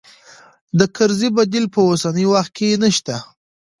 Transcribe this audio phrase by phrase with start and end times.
[0.79, 3.15] د کرزي بديل په اوسني وخت کې نه شته.